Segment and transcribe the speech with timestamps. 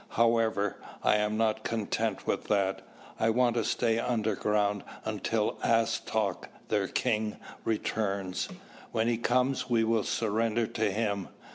[0.17, 2.81] However, I am not content with that.
[3.19, 8.49] I want to stay underground until Astok, their king, returns.
[8.91, 11.27] When he comes, we will surrender to him."